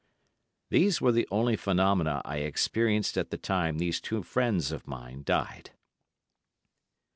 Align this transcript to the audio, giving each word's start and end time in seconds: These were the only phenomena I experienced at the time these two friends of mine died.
These 0.71 0.99
were 0.99 1.11
the 1.11 1.27
only 1.29 1.55
phenomena 1.55 2.23
I 2.25 2.37
experienced 2.37 3.19
at 3.19 3.29
the 3.29 3.37
time 3.37 3.77
these 3.77 4.01
two 4.01 4.23
friends 4.23 4.71
of 4.71 4.87
mine 4.87 5.21
died. 5.23 5.73